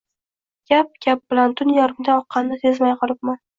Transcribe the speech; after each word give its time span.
Gap-gap 0.73 1.21
bilan 1.35 1.53
tun 1.61 1.75
yarmidan 1.77 2.25
oqqanini 2.25 2.61
sezmay 2.67 2.99
qolibman 3.05 3.43